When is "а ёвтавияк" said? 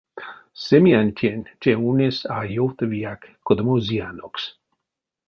2.35-3.21